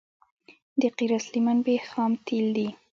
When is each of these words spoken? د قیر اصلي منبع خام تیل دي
د 0.81 0.83
قیر 0.97 1.11
اصلي 1.19 1.39
منبع 1.47 1.75
خام 1.89 2.11
تیل 2.25 2.47
دي 2.55 2.67